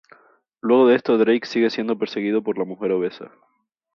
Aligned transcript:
Luego 0.61 0.87
de 0.87 0.95
esto 0.95 1.19
Drake 1.19 1.45
sigue 1.45 1.69
siendo 1.69 1.95
perseguido 1.95 2.41
por 2.41 2.57
la 2.57 2.65
mujer 2.65 2.91
obesa. 2.93 3.29